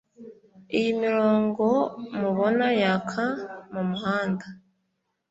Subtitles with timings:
[0.77, 1.65] Iyi mirongo
[2.19, 3.25] mubona yaka
[3.73, 4.45] mu muhanda